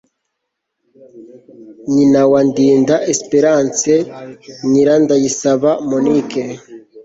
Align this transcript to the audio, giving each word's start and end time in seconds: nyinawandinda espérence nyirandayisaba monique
nyinawandinda 1.93 2.95
espérence 3.11 3.93
nyirandayisaba 4.69 5.71
monique 5.89 6.43